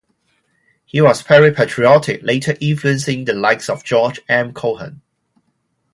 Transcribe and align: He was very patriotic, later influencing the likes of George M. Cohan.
He 0.83 0.99
was 0.99 1.21
very 1.21 1.51
patriotic, 1.53 2.23
later 2.23 2.57
influencing 2.59 3.25
the 3.25 3.33
likes 3.35 3.69
of 3.69 3.83
George 3.83 4.19
M. 4.27 4.51
Cohan. 4.51 5.03